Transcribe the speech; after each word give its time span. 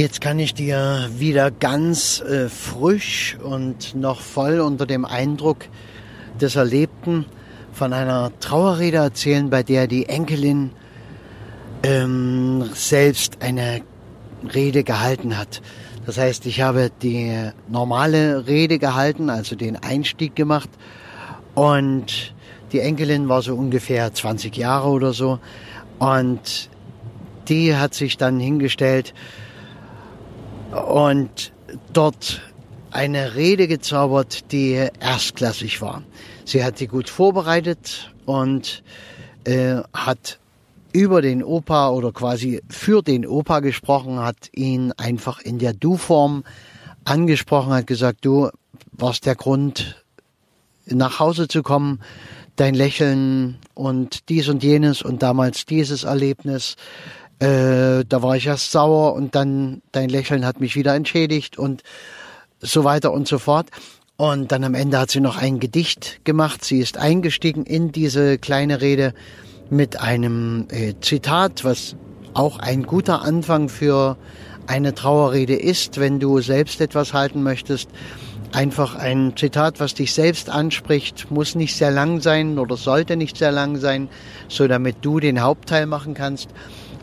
Jetzt 0.00 0.22
kann 0.22 0.38
ich 0.38 0.54
dir 0.54 1.10
wieder 1.18 1.50
ganz 1.50 2.22
äh, 2.22 2.48
frisch 2.48 3.36
und 3.44 3.94
noch 3.94 4.22
voll 4.22 4.60
unter 4.60 4.86
dem 4.86 5.04
Eindruck 5.04 5.66
des 6.40 6.56
Erlebten 6.56 7.26
von 7.74 7.92
einer 7.92 8.32
Trauerrede 8.40 8.96
erzählen, 8.96 9.50
bei 9.50 9.62
der 9.62 9.88
die 9.88 10.08
Enkelin 10.08 10.70
ähm, 11.82 12.64
selbst 12.72 13.42
eine 13.42 13.82
Rede 14.54 14.84
gehalten 14.84 15.36
hat. 15.36 15.60
Das 16.06 16.16
heißt, 16.16 16.46
ich 16.46 16.62
habe 16.62 16.90
die 17.02 17.50
normale 17.68 18.46
Rede 18.46 18.78
gehalten, 18.78 19.28
also 19.28 19.54
den 19.54 19.76
Einstieg 19.76 20.34
gemacht 20.34 20.70
und 21.54 22.34
die 22.72 22.80
Enkelin 22.80 23.28
war 23.28 23.42
so 23.42 23.54
ungefähr 23.54 24.14
20 24.14 24.56
Jahre 24.56 24.88
oder 24.88 25.12
so 25.12 25.40
und 25.98 26.70
die 27.50 27.76
hat 27.76 27.92
sich 27.92 28.16
dann 28.16 28.40
hingestellt 28.40 29.12
und 30.72 31.52
dort 31.92 32.40
eine 32.90 33.34
Rede 33.34 33.68
gezaubert, 33.68 34.52
die 34.52 34.88
erstklassig 35.00 35.80
war. 35.80 36.02
Sie 36.44 36.64
hat 36.64 36.80
die 36.80 36.86
gut 36.86 37.08
vorbereitet 37.08 38.12
und 38.26 38.82
äh, 39.44 39.76
hat 39.92 40.38
über 40.92 41.22
den 41.22 41.44
Opa 41.44 41.90
oder 41.90 42.12
quasi 42.12 42.62
für 42.68 43.02
den 43.02 43.26
Opa 43.26 43.60
gesprochen, 43.60 44.18
hat 44.18 44.50
ihn 44.52 44.92
einfach 44.96 45.40
in 45.40 45.58
der 45.58 45.72
Du-Form 45.72 46.44
angesprochen, 47.04 47.72
hat 47.72 47.86
gesagt, 47.86 48.24
du 48.24 48.50
warst 48.92 49.26
der 49.26 49.36
Grund, 49.36 50.04
nach 50.86 51.20
Hause 51.20 51.46
zu 51.46 51.62
kommen, 51.62 52.00
dein 52.56 52.74
Lächeln 52.74 53.58
und 53.74 54.28
dies 54.28 54.48
und 54.48 54.62
jenes 54.64 55.02
und 55.02 55.22
damals 55.22 55.64
dieses 55.64 56.04
Erlebnis 56.04 56.76
äh, 57.40 58.04
da 58.06 58.22
war 58.22 58.36
ich 58.36 58.46
erst 58.46 58.70
sauer 58.70 59.14
und 59.14 59.34
dann 59.34 59.80
dein 59.92 60.10
Lächeln 60.10 60.44
hat 60.44 60.60
mich 60.60 60.76
wieder 60.76 60.94
entschädigt 60.94 61.58
und 61.58 61.82
so 62.60 62.84
weiter 62.84 63.12
und 63.12 63.26
so 63.26 63.38
fort. 63.38 63.68
Und 64.18 64.52
dann 64.52 64.64
am 64.64 64.74
Ende 64.74 64.98
hat 64.98 65.10
sie 65.10 65.20
noch 65.20 65.38
ein 65.38 65.58
Gedicht 65.58 66.20
gemacht. 66.24 66.62
Sie 66.62 66.78
ist 66.78 66.98
eingestiegen 66.98 67.64
in 67.64 67.92
diese 67.92 68.36
kleine 68.36 68.82
Rede 68.82 69.14
mit 69.70 69.98
einem 69.98 70.66
äh, 70.68 70.92
Zitat, 71.00 71.64
was 71.64 71.96
auch 72.34 72.58
ein 72.58 72.82
guter 72.82 73.22
Anfang 73.22 73.70
für 73.70 74.18
eine 74.66 74.94
Trauerrede 74.94 75.56
ist, 75.56 75.98
wenn 75.98 76.20
du 76.20 76.42
selbst 76.42 76.82
etwas 76.82 77.14
halten 77.14 77.42
möchtest. 77.42 77.88
Einfach 78.52 78.96
ein 78.96 79.32
Zitat, 79.36 79.80
was 79.80 79.94
dich 79.94 80.12
selbst 80.12 80.50
anspricht, 80.50 81.30
muss 81.30 81.54
nicht 81.54 81.74
sehr 81.74 81.90
lang 81.90 82.20
sein 82.20 82.58
oder 82.58 82.76
sollte 82.76 83.16
nicht 83.16 83.38
sehr 83.38 83.52
lang 83.52 83.78
sein, 83.78 84.10
so 84.48 84.68
damit 84.68 84.96
du 85.00 85.20
den 85.20 85.40
Hauptteil 85.40 85.86
machen 85.86 86.12
kannst 86.12 86.50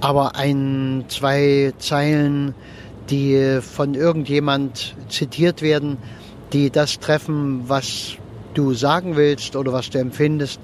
aber 0.00 0.36
ein, 0.36 1.04
zwei 1.08 1.72
Zeilen, 1.78 2.54
die 3.10 3.60
von 3.60 3.94
irgendjemand 3.94 4.94
zitiert 5.08 5.62
werden, 5.62 5.98
die 6.52 6.70
das 6.70 6.98
treffen, 6.98 7.68
was 7.68 8.16
du 8.54 8.74
sagen 8.74 9.16
willst 9.16 9.56
oder 9.56 9.72
was 9.72 9.90
du 9.90 9.98
empfindest, 9.98 10.60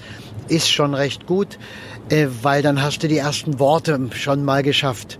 ist 0.47 0.69
schon 0.69 0.93
recht 0.93 1.25
gut, 1.27 1.57
äh, 2.09 2.27
weil 2.41 2.61
dann 2.61 2.81
hast 2.81 3.03
du 3.03 3.07
die 3.07 3.17
ersten 3.17 3.59
Worte 3.59 3.99
schon 4.13 4.43
mal 4.43 4.63
geschafft. 4.63 5.19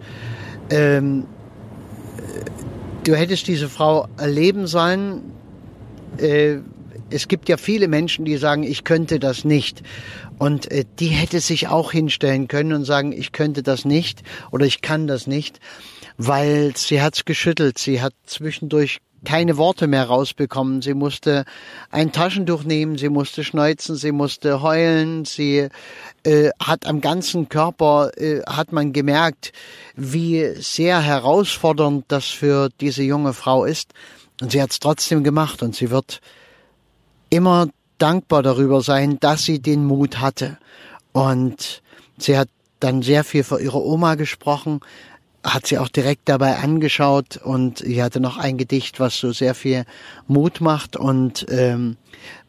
Ähm, 0.70 1.26
du 3.04 3.16
hättest 3.16 3.48
diese 3.48 3.70
Frau 3.70 4.08
erleben 4.18 4.68
sollen. 4.68 5.31
Äh, 6.18 6.58
es 7.09 7.27
gibt 7.27 7.50
ja 7.50 7.58
viele 7.58 7.88
Menschen, 7.88 8.25
die 8.25 8.38
sagen, 8.38 8.63
ich 8.63 8.83
könnte 8.83 9.19
das 9.19 9.45
nicht. 9.45 9.81
Und 10.38 10.69
äh, 10.72 10.86
die 11.00 11.08
hätte 11.08 11.39
sich 11.39 11.67
auch 11.67 11.91
hinstellen 11.91 12.47
können 12.47 12.73
und 12.73 12.86
sagen, 12.86 13.11
ich 13.11 13.31
könnte 13.31 13.63
das 13.63 13.86
nicht 13.86 14.23
oder 14.52 14.66
ich 14.66 14.81
kann 14.81 15.08
das 15.08 15.28
nicht, 15.28 15.59
weil 16.17 16.73
sie 16.75 17.02
hat's 17.02 17.25
geschüttelt. 17.25 17.78
Sie 17.78 18.02
hat 18.02 18.13
zwischendurch 18.25 19.00
keine 19.25 19.58
Worte 19.58 19.88
mehr 19.88 20.05
rausbekommen. 20.05 20.81
Sie 20.81 20.94
musste 20.94 21.45
ein 21.89 22.11
Taschentuch 22.11 22.63
nehmen, 22.63 22.97
sie 22.97 23.09
musste 23.09 23.44
schneuzen, 23.44 23.95
sie 23.95 24.11
musste 24.11 24.61
heulen, 24.61 25.25
sie 25.25 25.69
äh, 26.23 26.50
hat 26.62 26.85
am 26.85 27.01
ganzen 27.01 27.50
Körper, 27.50 28.12
äh, 28.17 28.41
hat 28.47 28.72
man 28.72 28.94
gemerkt, 28.94 29.53
wie 29.96 30.53
sehr 30.56 31.01
herausfordernd 31.01 32.06
das 32.07 32.25
für 32.25 32.69
diese 32.79 33.03
junge 33.03 33.34
Frau 33.34 33.66
ist. 33.66 33.94
Und 34.40 34.51
sie 34.51 34.62
hat's 34.62 34.79
trotzdem 34.79 35.23
gemacht 35.23 35.63
und 35.63 35.75
sie 35.75 35.90
wird 35.90 36.22
immer 37.30 37.68
dankbar 37.98 38.44
darüber 38.44 38.82
sein, 38.82 39.20
dass 39.20 39.44
sie 39.44 39.60
den 39.60 39.86
Mut 39.86 40.20
hatte. 40.20 40.58
Und 41.12 41.82
sie 42.18 42.38
hat 42.38 42.50
dann 42.80 43.02
sehr 43.02 43.24
viel 43.24 43.44
für 43.44 43.60
ihre 43.60 43.84
Oma 43.84 44.16
gesprochen, 44.16 44.82
hat 45.44 45.66
sie 45.68 45.78
auch 45.78 45.88
direkt 45.88 46.28
dabei 46.30 46.58
angeschaut 46.58 47.38
und 47.38 47.80
sie 47.80 48.04
hatte 48.04 48.20
noch 48.20 48.38
ein 48.38 48.58
Gedicht, 48.58 49.00
was 49.00 49.18
so 49.18 49.32
sehr 49.32 49.56
viel 49.56 49.86
Mut 50.28 50.62
macht 50.62 50.98
und 50.98 51.46
ähm, 51.50 51.96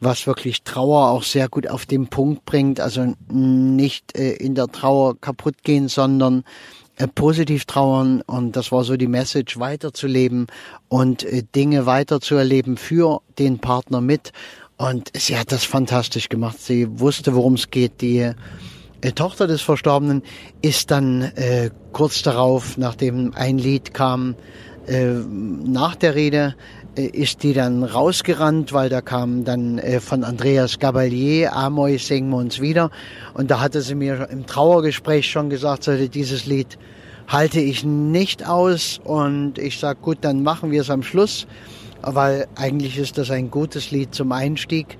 was 0.01 0.27
wirklich 0.27 0.63
Trauer 0.63 1.09
auch 1.09 1.23
sehr 1.23 1.47
gut 1.47 1.67
auf 1.67 1.85
den 1.85 2.07
Punkt 2.07 2.45
bringt. 2.45 2.79
Also 2.79 3.13
nicht 3.31 4.17
äh, 4.17 4.33
in 4.33 4.53
der 4.53 4.67
Trauer 4.67 5.19
kaputt 5.19 5.63
gehen, 5.63 5.87
sondern 5.87 6.43
äh, 6.97 7.07
positiv 7.07 7.63
trauern 7.65 8.21
und 8.21 8.57
das 8.57 8.71
war 8.71 8.83
so 8.83 8.97
die 8.97 9.07
Message 9.07 9.57
weiterzuleben 9.57 10.47
und 10.89 11.23
äh, 11.23 11.43
Dinge 11.55 11.85
weiterzuerleben 11.85 12.75
für 12.75 13.21
den 13.37 13.59
Partner 13.59 14.01
mit 14.01 14.33
und 14.79 15.11
sie 15.13 15.37
hat 15.37 15.51
das 15.51 15.65
fantastisch 15.65 16.29
gemacht. 16.29 16.57
Sie 16.57 16.87
wusste, 17.01 17.35
worum 17.35 17.55
es 17.55 17.69
geht. 17.69 17.99
Die 17.99 18.31
äh, 19.01 19.11
Tochter 19.11 19.45
des 19.45 19.61
Verstorbenen 19.61 20.23
ist 20.61 20.89
dann 20.89 21.21
äh, 21.21 21.69
kurz 21.91 22.23
darauf, 22.23 22.77
nachdem 22.77 23.33
ein 23.35 23.57
Lied 23.57 23.93
kam, 23.93 24.35
äh, 24.87 25.03
nach 25.05 25.97
der 25.97 26.15
Rede, 26.15 26.55
äh, 26.95 27.07
ist 27.07 27.43
die 27.43 27.51
dann 27.51 27.83
rausgerannt, 27.83 28.71
weil 28.71 28.87
da 28.87 29.01
kam 29.01 29.43
dann 29.43 29.79
äh, 29.79 29.99
von 29.99 30.23
Andreas 30.23 30.79
Gabalier, 30.79 31.53
Amoy, 31.53 31.97
singen 31.97 32.29
wir 32.29 32.37
uns 32.37 32.61
wieder. 32.61 32.89
Und 33.33 33.51
da 33.51 33.59
hatte 33.59 33.81
sie 33.81 33.95
mir 33.95 34.29
im 34.31 34.45
Trauergespräch 34.45 35.29
schon 35.29 35.49
gesagt, 35.49 35.83
sollte 35.83 36.07
dieses 36.07 36.45
Lied 36.45 36.77
halte 37.27 37.59
ich 37.59 37.83
nicht 37.83 38.47
aus. 38.47 39.01
Und 39.03 39.57
ich 39.57 39.77
sag, 39.77 40.01
gut, 40.01 40.19
dann 40.21 40.41
machen 40.41 40.71
wir 40.71 40.79
es 40.79 40.89
am 40.89 41.03
Schluss 41.03 41.47
weil 42.01 42.47
eigentlich 42.55 42.97
ist 42.97 43.17
das 43.17 43.31
ein 43.31 43.51
gutes 43.51 43.91
Lied 43.91 44.13
zum 44.13 44.31
Einstieg. 44.31 44.97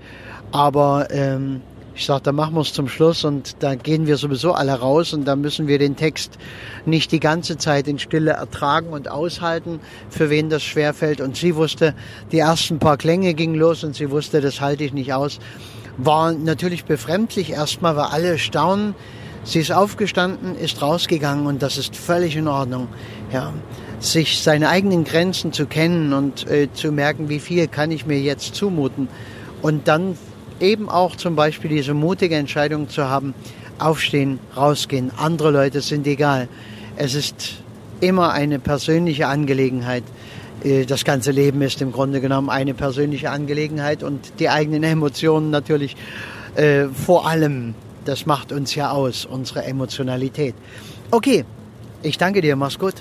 Aber 0.51 1.07
ähm, 1.11 1.61
ich 1.99 2.05
sage, 2.05 2.23
da 2.23 2.31
machen 2.31 2.55
wir 2.55 2.61
es 2.61 2.71
zum 2.71 2.87
Schluss 2.87 3.25
und 3.25 3.61
da 3.61 3.75
gehen 3.75 4.07
wir 4.07 4.15
sowieso 4.15 4.53
alle 4.53 4.71
raus 4.71 5.11
und 5.13 5.25
da 5.25 5.35
müssen 5.35 5.67
wir 5.67 5.79
den 5.79 5.97
Text 5.97 6.37
nicht 6.85 7.11
die 7.11 7.19
ganze 7.19 7.57
Zeit 7.57 7.89
in 7.89 7.99
Stille 7.99 8.31
ertragen 8.31 8.89
und 8.89 9.11
aushalten, 9.11 9.81
für 10.09 10.29
wen 10.29 10.49
das 10.49 10.63
schwerfällt. 10.63 11.19
Und 11.19 11.35
sie 11.35 11.57
wusste, 11.57 11.93
die 12.31 12.39
ersten 12.39 12.79
paar 12.79 12.95
Klänge 12.95 13.33
gingen 13.33 13.55
los 13.55 13.83
und 13.83 13.95
sie 13.95 14.11
wusste, 14.11 14.39
das 14.39 14.61
halte 14.61 14.85
ich 14.85 14.93
nicht 14.93 15.13
aus. 15.13 15.39
War 15.97 16.31
natürlich 16.31 16.85
befremdlich 16.85 17.51
erstmal, 17.51 17.97
weil 17.97 18.05
alle 18.05 18.39
staunen. 18.39 18.95
Sie 19.43 19.59
ist 19.59 19.71
aufgestanden, 19.71 20.55
ist 20.55 20.81
rausgegangen 20.81 21.47
und 21.47 21.61
das 21.61 21.77
ist 21.77 21.97
völlig 21.97 22.37
in 22.37 22.47
Ordnung. 22.47 22.87
Ja, 23.33 23.53
sich 23.99 24.41
seine 24.41 24.69
eigenen 24.69 25.03
Grenzen 25.03 25.51
zu 25.51 25.65
kennen 25.65 26.13
und 26.13 26.49
äh, 26.49 26.71
zu 26.73 26.91
merken, 26.91 27.29
wie 27.29 27.39
viel 27.39 27.67
kann 27.67 27.91
ich 27.91 28.05
mir 28.05 28.19
jetzt 28.19 28.55
zumuten. 28.55 29.09
Und 29.61 29.87
dann 29.87 30.17
eben 30.59 30.89
auch 30.89 31.15
zum 31.15 31.35
Beispiel 31.35 31.69
diese 31.69 31.93
mutige 31.93 32.35
Entscheidung 32.35 32.89
zu 32.89 33.09
haben, 33.09 33.33
aufstehen, 33.77 34.39
rausgehen. 34.55 35.11
Andere 35.17 35.51
Leute 35.51 35.81
sind 35.81 36.07
egal. 36.07 36.47
Es 36.97 37.13
ist 37.13 37.63
immer 37.99 38.31
eine 38.31 38.59
persönliche 38.59 39.27
Angelegenheit. 39.27 40.03
Äh, 40.63 40.85
das 40.85 41.03
ganze 41.03 41.31
Leben 41.31 41.61
ist 41.61 41.81
im 41.81 41.91
Grunde 41.91 42.21
genommen 42.21 42.49
eine 42.49 42.73
persönliche 42.73 43.29
Angelegenheit 43.31 44.03
und 44.03 44.39
die 44.39 44.49
eigenen 44.49 44.83
Emotionen 44.83 45.49
natürlich 45.49 45.95
äh, 46.55 46.85
vor 46.87 47.27
allem. 47.27 47.75
Das 48.05 48.25
macht 48.25 48.51
uns 48.51 48.73
ja 48.75 48.91
aus, 48.91 49.25
unsere 49.25 49.65
Emotionalität. 49.65 50.55
Okay, 51.11 51.43
ich 52.01 52.17
danke 52.17 52.41
dir, 52.41 52.55
mach's 52.55 52.79
gut. 52.79 52.95